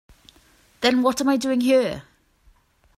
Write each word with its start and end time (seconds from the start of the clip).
Then 0.79 1.03
what 1.03 1.21
am 1.21 1.29
I 1.29 1.37
doing 1.37 1.61
here? 1.61 2.01